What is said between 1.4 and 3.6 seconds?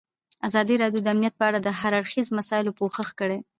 اړه د هر اړخیزو مسایلو پوښښ کړی.